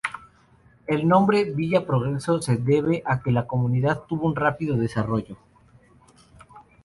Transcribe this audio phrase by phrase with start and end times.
[0.87, 5.37] El nombre Villa Progreso se debe a que la comunidad tuvo un rápido desarrollo.